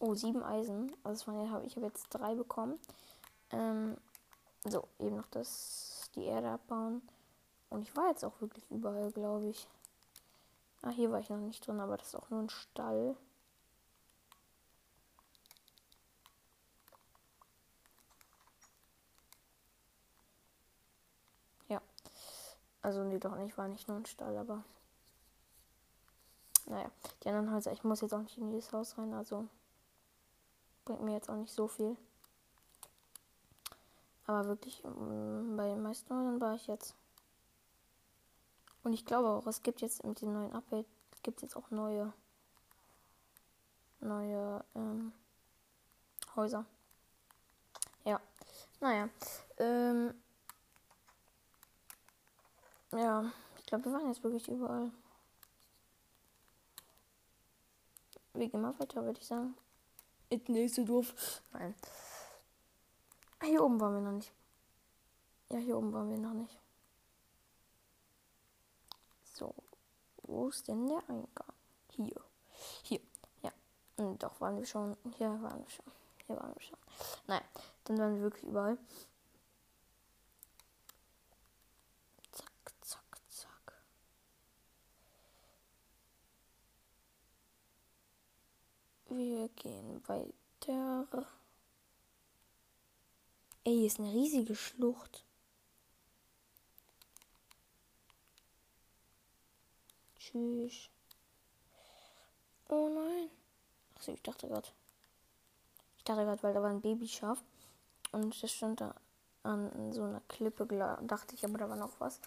Oh, 0.00 0.12
sieben 0.14 0.42
Eisen. 0.42 0.92
Also 1.04 1.24
von 1.26 1.50
habe 1.52 1.64
ich 1.64 1.76
habe 1.76 1.86
jetzt 1.86 2.08
drei 2.08 2.34
bekommen. 2.34 2.80
Ähm, 3.52 3.96
so, 4.64 4.88
eben 4.98 5.14
noch 5.14 5.28
das, 5.30 6.10
die 6.16 6.24
Erde 6.24 6.50
abbauen. 6.50 7.00
Und 7.70 7.82
ich 7.82 7.94
war 7.94 8.08
jetzt 8.08 8.24
auch 8.24 8.40
wirklich 8.40 8.68
überall, 8.72 9.12
glaube 9.12 9.50
ich. 9.50 9.68
Ah, 10.82 10.90
hier 10.90 11.12
war 11.12 11.20
ich 11.20 11.30
noch 11.30 11.36
nicht 11.36 11.64
drin, 11.64 11.78
aber 11.78 11.96
das 11.96 12.08
ist 12.08 12.16
auch 12.16 12.30
nur 12.30 12.40
ein 12.40 12.50
Stall. 12.50 13.14
Also 22.82 23.04
nee, 23.04 23.18
doch 23.18 23.36
nicht, 23.36 23.56
war 23.56 23.68
nicht 23.68 23.88
nur 23.88 23.96
ein 23.96 24.06
Stall, 24.06 24.36
aber. 24.36 24.64
Naja, 26.66 26.90
die 27.22 27.28
anderen 27.28 27.52
Häuser, 27.52 27.72
ich 27.72 27.84
muss 27.84 28.00
jetzt 28.00 28.12
auch 28.12 28.22
nicht 28.22 28.38
in 28.38 28.50
jedes 28.50 28.72
Haus 28.72 28.96
rein, 28.98 29.14
also 29.14 29.48
bringt 30.84 31.02
mir 31.02 31.14
jetzt 31.14 31.28
auch 31.28 31.36
nicht 31.36 31.52
so 31.52 31.68
viel. 31.68 31.96
Aber 34.26 34.46
wirklich, 34.46 34.82
mm, 34.84 35.56
bei 35.56 35.68
den 35.68 35.82
meisten 35.82 36.14
Häusern 36.14 36.40
war 36.40 36.54
ich 36.54 36.66
jetzt. 36.66 36.94
Und 38.82 38.92
ich 38.92 39.04
glaube 39.04 39.28
auch, 39.28 39.46
es 39.46 39.62
gibt 39.62 39.80
jetzt 39.80 40.04
mit 40.04 40.20
dem 40.20 40.32
neuen 40.32 40.52
Update, 40.52 40.86
gibt 41.22 41.38
es 41.38 41.42
jetzt 41.42 41.56
auch 41.56 41.70
neue, 41.70 42.12
neue 44.00 44.64
ähm, 44.74 45.12
Häuser. 46.34 46.64
Ja, 48.04 48.20
naja. 48.80 49.08
Ähm, 49.58 50.14
ja, 52.92 53.32
ich 53.58 53.66
glaube, 53.66 53.86
wir 53.86 53.92
waren 53.92 54.08
jetzt 54.08 54.22
wirklich 54.22 54.48
überall. 54.48 54.90
Wir 58.34 58.48
gehen 58.48 58.62
mal 58.62 58.78
weiter, 58.78 59.04
würde 59.04 59.20
ich 59.20 59.26
sagen. 59.26 59.54
Ins 60.30 60.48
nächste 60.48 60.84
Dorf. 60.84 61.42
Nein. 61.52 61.74
Hier 63.42 63.62
oben 63.62 63.80
waren 63.80 63.94
wir 63.94 64.00
noch 64.00 64.12
nicht. 64.12 64.32
Ja, 65.50 65.58
hier 65.58 65.76
oben 65.76 65.92
waren 65.92 66.10
wir 66.10 66.18
noch 66.18 66.32
nicht. 66.32 66.58
So. 69.34 69.54
Wo 70.22 70.48
ist 70.48 70.66
denn 70.68 70.86
der 70.88 71.02
Eingang? 71.08 71.52
Hier. 71.90 72.20
Hier. 72.82 73.00
Ja. 73.42 73.52
Und 73.96 74.22
doch 74.22 74.40
waren 74.40 74.56
wir 74.56 74.64
schon. 74.64 74.96
Hier 75.16 75.28
waren 75.42 75.62
wir 75.62 75.68
schon. 75.70 75.92
Hier 76.26 76.36
waren 76.36 76.54
wir 76.54 76.62
schon. 76.62 76.78
Nein. 77.26 77.42
Dann 77.84 77.98
waren 77.98 78.14
wir 78.14 78.22
wirklich 78.22 78.44
überall. 78.44 78.78
Wir 89.14 89.48
gehen 89.50 90.02
weiter. 90.08 91.26
Ey, 93.64 93.76
hier 93.76 93.86
ist 93.86 94.00
eine 94.00 94.10
riesige 94.10 94.56
Schlucht. 94.56 95.24
Tschüss. 100.16 100.88
Oh 102.68 102.88
nein. 102.88 103.28
Achso, 103.96 104.12
ich 104.12 104.22
dachte 104.22 104.48
gerade. 104.48 104.68
Ich 105.98 106.04
dachte 106.04 106.24
gerade, 106.24 106.42
weil 106.42 106.54
da 106.54 106.62
war 106.62 106.70
ein 106.70 106.80
Babyschaf. 106.80 107.38
Und 108.12 108.42
das 108.42 108.50
stand 108.50 108.80
da 108.80 108.94
an 109.42 109.92
so 109.92 110.04
einer 110.04 110.22
Klippe, 110.22 110.66
dachte 111.02 111.34
ich, 111.34 111.44
aber 111.44 111.58
da 111.58 111.68
war 111.68 111.76
noch 111.76 112.00
was. 112.00 112.18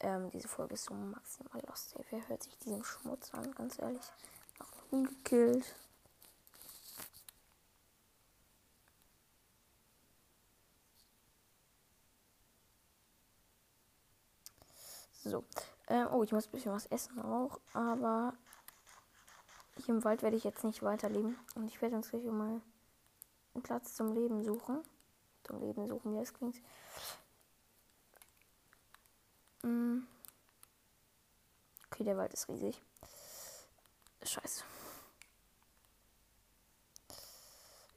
Ähm, 0.00 0.30
diese 0.32 0.48
Folge 0.48 0.74
ist 0.74 0.84
so 0.84 0.92
maximal 0.92 1.62
lost. 1.66 1.96
Ey. 1.96 2.04
Wer 2.10 2.28
hört 2.28 2.42
sich 2.42 2.58
diesen 2.58 2.84
Schmutz 2.84 3.32
an, 3.32 3.54
ganz 3.54 3.78
ehrlich? 3.78 4.04
Noch 4.58 4.68
umgekillt. 4.90 5.74
So. 15.26 15.44
Ähm, 15.88 16.08
oh, 16.12 16.22
ich 16.22 16.30
muss 16.30 16.46
ein 16.46 16.52
bisschen 16.52 16.72
was 16.72 16.86
essen 16.86 17.20
auch. 17.20 17.58
Aber 17.72 18.32
hier 19.76 19.94
im 19.94 20.04
Wald 20.04 20.22
werde 20.22 20.36
ich 20.36 20.44
jetzt 20.44 20.62
nicht 20.62 20.82
weiterleben. 20.82 21.36
Und 21.56 21.66
ich 21.66 21.82
werde 21.82 21.96
uns 21.96 22.10
gleich 22.10 22.22
mal 22.24 22.60
einen 23.54 23.62
Platz 23.62 23.94
zum 23.94 24.12
Leben 24.12 24.44
suchen. 24.44 24.82
Zum 25.42 25.60
Leben 25.60 25.88
suchen, 25.88 26.14
wie 26.14 26.22
es 26.22 26.32
klingt. 26.32 26.56
Mm. 29.62 29.98
Okay, 31.86 32.04
der 32.04 32.16
Wald 32.16 32.32
ist 32.32 32.48
riesig. 32.48 32.80
Scheiße. 34.22 34.64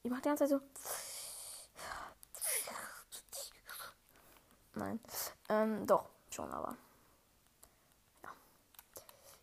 Ich 0.02 0.10
mache 0.10 0.22
die 0.22 0.30
ganze 0.30 0.48
Zeit 0.48 0.60
so. 0.60 0.62
Nein. 4.74 5.00
Ähm, 5.50 5.86
doch, 5.86 6.10
schon 6.30 6.50
aber. 6.52 6.78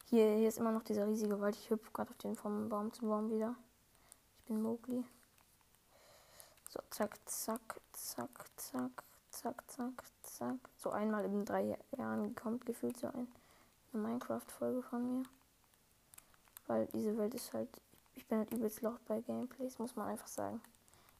Hier, 0.08 0.36
hier 0.36 0.46
ist 0.46 0.58
immer 0.58 0.70
noch 0.70 0.84
dieser 0.84 1.08
riesige 1.08 1.40
Wald. 1.40 1.56
Ich 1.56 1.68
hüpfe 1.68 1.90
gerade 1.92 2.10
auf 2.10 2.18
den 2.18 2.36
vom 2.36 2.68
Baum 2.68 2.92
zu 2.92 3.04
Baum 3.06 3.28
wieder. 3.28 3.56
Ich 4.38 4.44
bin 4.44 4.62
Mowgli. 4.62 5.04
So, 6.70 6.78
zack, 6.90 7.18
zack, 7.28 7.80
zack, 7.92 8.46
zack, 8.54 9.02
zack, 9.30 9.64
zack, 9.68 10.04
zack. 10.22 10.58
So 10.76 10.90
einmal 10.90 11.24
in 11.24 11.44
drei 11.44 11.76
Jahren 11.98 12.36
kommt 12.36 12.66
gefühlt 12.66 12.96
so 12.96 13.08
ein, 13.08 13.26
eine 13.92 14.02
Minecraft-Folge 14.04 14.84
von 14.84 15.18
mir. 15.18 15.24
Weil 16.68 16.86
diese 16.94 17.18
Welt 17.18 17.34
ist 17.34 17.52
halt. 17.52 17.68
Ich 18.14 18.28
bin 18.28 18.38
halt 18.38 18.52
übelst 18.52 18.82
laut 18.82 19.04
bei 19.06 19.20
Gameplays, 19.20 19.80
muss 19.80 19.96
man 19.96 20.06
einfach 20.06 20.28
sagen. 20.28 20.62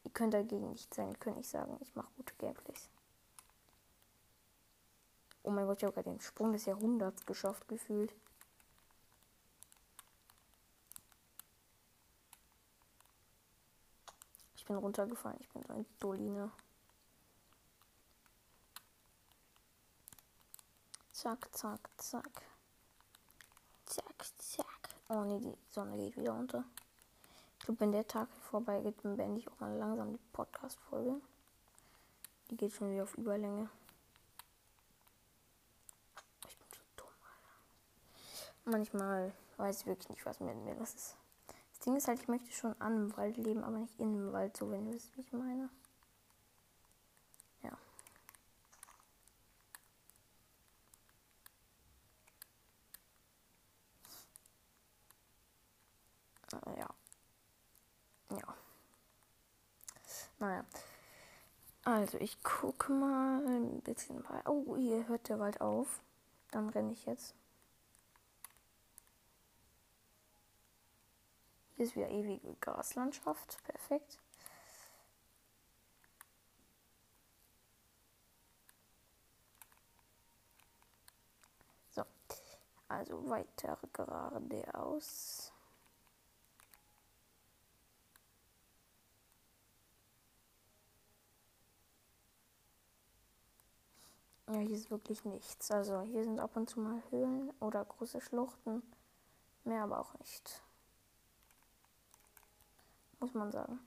Ihr 0.05 0.11
könnt 0.11 0.33
dagegen 0.33 0.71
nicht 0.71 0.93
sein, 0.93 1.09
ihr 1.09 1.17
könnt 1.17 1.35
nicht 1.35 1.49
sagen, 1.49 1.77
ich 1.81 1.93
mache 1.93 2.07
gute 2.15 2.33
Gameplays. 2.35 2.87
Oh 5.43 5.49
mein 5.49 5.67
Gott, 5.67 5.77
ich 5.77 5.83
habe 5.83 5.93
gerade 5.93 6.09
den 6.09 6.21
Sprung 6.21 6.53
des 6.53 6.65
Jahrhunderts 6.65 7.25
geschafft, 7.25 7.67
gefühlt. 7.67 8.15
Bin 14.67 14.75
runtergefallen, 14.77 15.37
ich 15.39 15.49
bin 15.49 15.63
so 15.63 15.73
ein 15.73 15.85
Doline. 15.99 16.51
Zack, 21.11 21.49
zack, 21.55 21.89
zack. 21.97 22.43
Zack, 23.85 24.25
zack. 24.37 24.89
Oh 25.09 25.23
ne, 25.23 25.39
die 25.39 25.57
Sonne 25.71 25.97
geht 25.97 26.17
wieder 26.17 26.33
unter. 26.33 26.63
Ich 27.59 27.65
glaube, 27.65 27.79
wenn 27.79 27.91
der 27.91 28.07
Tag 28.07 28.29
vorbeigeht, 28.29 29.03
dann 29.03 29.17
beende 29.17 29.39
ich 29.39 29.47
auch 29.47 29.59
mal 29.59 29.75
langsam 29.75 30.11
die 30.13 30.19
Podcast-Folge. 30.33 31.19
Die 32.49 32.57
geht 32.57 32.73
schon 32.73 32.91
wieder 32.91 33.03
auf 33.03 33.17
Überlänge. 33.17 33.69
Ich 36.47 36.57
bin 36.57 36.67
so 36.71 36.81
dumm, 36.97 37.07
Alter. 37.23 38.77
Manchmal 38.77 39.33
weiß 39.57 39.81
ich 39.81 39.85
wirklich 39.87 40.09
nicht, 40.09 40.25
was 40.25 40.39
mit 40.39 40.55
mir 40.57 40.75
los 40.75 40.93
ist. 40.93 41.17
Ding 41.87 41.95
ist 41.95 42.09
halt, 42.09 42.19
ich 42.19 42.27
möchte 42.27 42.51
schon 42.51 42.75
an 42.81 42.97
dem 42.97 43.17
Wald 43.17 43.37
leben, 43.37 43.63
aber 43.63 43.77
nicht 43.77 43.97
in 43.97 44.11
dem 44.11 44.33
Wald, 44.33 44.57
so 44.57 44.69
wenn 44.69 44.87
ihr 44.87 44.93
wisst, 44.93 45.15
wie 45.15 45.21
ich 45.21 45.31
meine. 45.31 45.69
Ja. 47.63 47.71
Ja. 56.77 58.55
Naja. 60.39 60.65
Also, 61.85 62.17
ich 62.17 62.43
gucke 62.43 62.91
mal 62.91 63.45
ein 63.47 63.79
bisschen 63.81 64.21
bei. 64.23 64.41
Oh, 64.45 64.75
hier 64.75 65.07
hört 65.07 65.29
der 65.29 65.39
Wald 65.39 65.61
auf. 65.61 66.01
Dann 66.51 66.67
renne 66.67 66.91
ich 66.91 67.05
jetzt. 67.05 67.33
Hier 71.77 71.85
ist 71.85 71.95
wieder 71.95 72.09
ewige 72.09 72.55
Graslandschaft. 72.55 73.63
Perfekt. 73.63 74.17
So. 81.91 82.03
Also 82.87 83.29
weiter 83.29 83.77
geradeaus. 83.93 85.53
Ja, 94.47 94.59
hier 94.61 94.75
ist 94.75 94.89
wirklich 94.89 95.23
nichts. 95.25 95.69
Also 95.69 96.01
hier 96.01 96.23
sind 96.23 96.39
ab 96.39 96.55
und 96.55 96.71
zu 96.71 96.79
mal 96.79 97.03
Höhlen 97.11 97.51
oder 97.59 97.85
große 97.85 98.19
Schluchten. 98.19 98.81
Mehr 99.63 99.83
aber 99.83 99.99
auch 99.99 100.17
nicht. 100.17 100.63
Muss 103.19 103.33
man 103.33 103.51
sagen. 103.51 103.79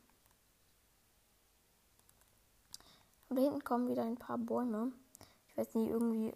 Und 3.28 3.36
da 3.36 3.42
hinten 3.42 3.62
kommen 3.62 3.88
wieder 3.88 4.02
ein 4.02 4.16
paar 4.16 4.38
Bäume. 4.38 4.92
Ich 5.48 5.56
weiß 5.56 5.74
nicht, 5.74 5.88
irgendwie 5.88 6.34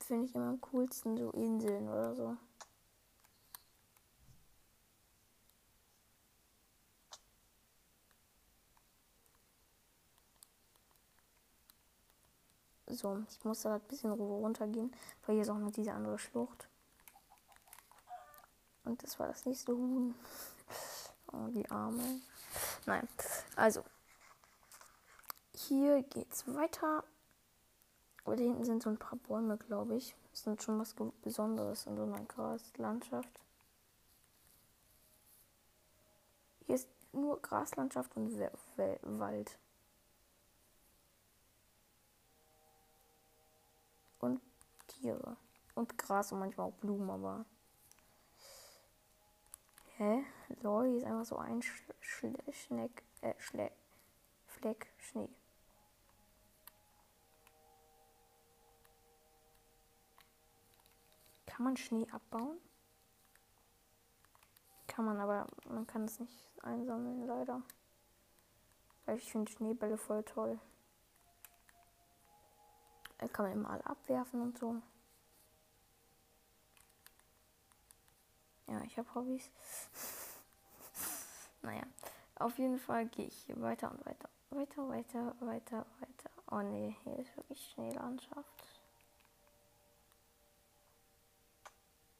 finde 0.00 0.26
ich 0.26 0.34
immer 0.34 0.48
am 0.48 0.60
coolsten 0.60 1.18
so 1.18 1.30
Inseln 1.32 1.88
oder 1.88 2.14
so. 2.14 2.36
So, 12.88 13.22
ich 13.28 13.44
muss 13.44 13.62
da 13.62 13.74
ein 13.74 13.80
bisschen 13.82 14.12
runtergehen, 14.12 14.94
weil 15.26 15.34
hier 15.34 15.42
ist 15.42 15.50
auch 15.50 15.58
noch 15.58 15.72
diese 15.72 15.92
andere 15.92 16.18
Schlucht. 16.18 16.68
Und 18.84 19.02
das 19.02 19.18
war 19.18 19.26
das 19.26 19.44
nächste 19.44 19.72
Huhn. 19.72 20.14
Oh, 21.32 21.48
die 21.48 21.70
Arme. 21.70 22.20
Nein. 22.86 23.08
Also. 23.56 23.84
Hier 25.52 26.02
geht's 26.02 26.46
weiter. 26.46 27.04
Und 28.24 28.38
da 28.38 28.42
hinten 28.42 28.64
sind 28.64 28.82
so 28.82 28.90
ein 28.90 28.98
paar 28.98 29.18
Bäume, 29.18 29.56
glaube 29.56 29.96
ich. 29.96 30.14
Das 30.32 30.42
sind 30.42 30.62
schon 30.62 30.78
was 30.78 30.94
Besonderes 31.22 31.86
in 31.86 31.96
so 31.96 32.02
einer 32.02 32.24
Graslandschaft. 32.24 33.40
Hier 36.66 36.74
ist 36.74 36.88
nur 37.12 37.40
Graslandschaft 37.40 38.16
und 38.16 38.38
Wald. 38.38 39.58
und 44.26 44.40
Tiere. 44.88 45.36
Und 45.74 45.96
Gras 45.98 46.32
und 46.32 46.40
manchmal 46.40 46.68
auch 46.68 46.74
Blumen, 46.74 47.08
aber. 47.10 47.44
Hä? 49.98 50.26
Lol, 50.60 50.96
ist 50.96 51.04
einfach 51.04 51.24
so 51.24 51.36
ein 51.38 51.62
Sch 51.62 51.82
Schneck, 52.00 53.02
äh, 53.22 53.32
Schle 53.38 53.72
Fleck 54.46 54.92
Schnee. 54.98 55.30
Kann 61.46 61.64
man 61.64 61.78
Schnee 61.78 62.06
abbauen? 62.10 62.58
Kann 64.86 65.06
man, 65.06 65.18
aber 65.18 65.46
man 65.66 65.86
kann 65.86 66.04
es 66.04 66.20
nicht 66.20 66.44
einsammeln, 66.62 67.26
leider. 67.26 67.62
Weil 69.06 69.16
ich 69.16 69.32
finde 69.32 69.50
Schneebälle 69.50 69.96
voll 69.96 70.22
toll. 70.24 70.60
Da 73.16 73.28
kann 73.28 73.46
man 73.46 73.52
immer 73.52 73.70
alle 73.70 73.86
abwerfen 73.86 74.42
und 74.42 74.58
so. 74.58 74.82
Ja, 78.66 78.80
ich 78.82 78.98
habe 78.98 79.14
Hobbys. 79.14 79.50
naja, 81.62 81.82
auf 82.36 82.58
jeden 82.58 82.78
Fall 82.78 83.06
gehe 83.06 83.26
ich 83.26 83.36
hier 83.46 83.60
weiter 83.60 83.90
und 83.90 84.04
weiter. 84.06 84.28
Weiter, 84.50 84.88
weiter, 84.88 85.34
weiter, 85.40 85.86
weiter. 86.00 86.30
Oh 86.50 86.62
ne, 86.62 86.96
hier 87.02 87.18
ist 87.18 87.36
wirklich 87.36 87.70
Schneelandschaft. 87.72 88.64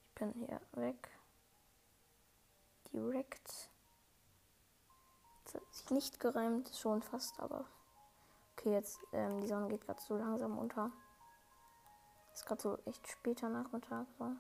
Ich 0.08 0.14
bin 0.14 0.32
hier 0.32 0.60
weg. 0.72 1.10
Direkt. 2.92 3.70
Sich 5.70 5.90
nicht 5.90 6.20
gereimt, 6.20 6.70
schon 6.74 7.02
fast, 7.02 7.38
aber 7.40 7.66
Okay, 8.66 8.72
jetzt, 8.72 8.98
ähm, 9.12 9.40
die 9.40 9.46
Sonne 9.46 9.68
geht 9.68 9.82
gerade 9.82 10.00
so 10.00 10.16
langsam 10.16 10.58
unter. 10.58 10.90
Ist 12.32 12.46
gerade 12.46 12.60
so 12.60 12.78
echt 12.86 13.06
später 13.06 13.48
Nachmittag, 13.48 14.06
so. 14.18 14.32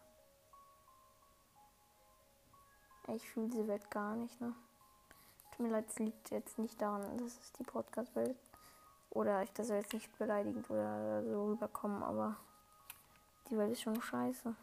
Ich 3.08 3.28
fühle 3.30 3.48
diese 3.48 3.68
Welt 3.68 3.90
gar 3.90 4.16
nicht, 4.16 4.40
ne? 4.40 4.54
Tut 5.52 5.60
mir 5.60 5.72
leid, 5.72 5.86
es 5.88 5.98
liegt 5.98 6.30
jetzt 6.30 6.58
nicht 6.58 6.80
daran, 6.80 7.16
dass 7.18 7.38
es 7.38 7.52
die 7.52 7.64
Podcast-Welt 7.64 8.36
oder 9.10 9.42
ich 9.42 9.52
das 9.52 9.68
jetzt 9.68 9.94
nicht 9.94 10.16
beleidigend 10.18 10.68
oder 10.68 11.22
so 11.24 11.46
rüberkommen, 11.46 12.02
aber 12.02 12.36
die 13.48 13.56
Welt 13.56 13.72
ist 13.72 13.82
schon 13.82 14.00
scheiße. 14.00 14.54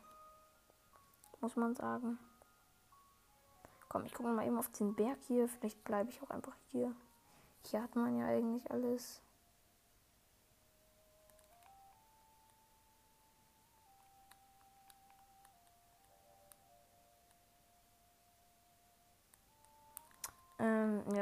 Muss 1.41 1.55
man 1.55 1.75
sagen. 1.75 2.19
Komm, 3.89 4.05
ich 4.05 4.13
gucke 4.13 4.29
mal 4.29 4.45
eben 4.45 4.57
auf 4.57 4.69
den 4.69 4.93
Berg 4.95 5.17
hier. 5.27 5.47
Vielleicht 5.47 5.83
bleibe 5.83 6.09
ich 6.09 6.21
auch 6.21 6.29
einfach 6.29 6.55
hier. 6.71 6.93
Hier 7.65 7.81
hat 7.81 7.95
man 7.95 8.17
ja 8.17 8.25
eigentlich 8.25 8.69
alles. 8.71 9.21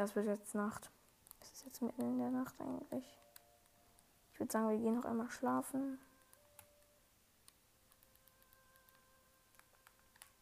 Es 0.04 0.16
wird 0.16 0.26
jetzt 0.28 0.56
Nacht. 0.56 0.90
Es 1.42 1.52
ist 1.52 1.66
jetzt 1.66 1.82
mitten 1.82 2.02
in 2.02 2.20
der 2.20 2.30
Nacht 2.30 2.60
eigentlich. 2.60 3.18
Ich 4.34 4.40
würde 4.40 4.52
sagen, 4.52 4.70
wir 4.70 4.78
gehen 4.78 4.96
noch 4.96 5.06
einmal 5.06 5.30
schlafen. 5.30 6.00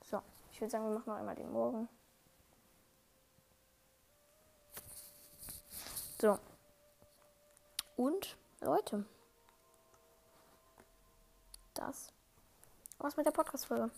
So, 0.05 0.21
ich 0.51 0.61
würde 0.61 0.71
sagen, 0.71 0.85
wir 0.85 0.93
machen 0.97 1.09
noch 1.09 1.17
einmal 1.17 1.35
den 1.35 1.51
Morgen. 1.51 1.89
So. 6.21 6.37
Und, 7.95 8.37
Leute. 8.61 9.05
Das 11.73 12.11
war's 12.97 13.15
mit 13.15 13.25
der 13.25 13.31
Podcast-Folge. 13.31 13.89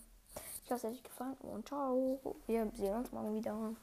Ich 0.64 0.72
hoffe, 0.72 0.76
es 0.76 0.84
hat 0.84 0.92
euch 0.92 1.04
gefallen 1.04 1.38
und 1.42 1.68
ciao. 1.68 2.38
Wir 2.46 2.72
sehen 2.76 2.96
uns 2.96 3.12
morgen 3.12 3.36
wieder. 3.36 3.76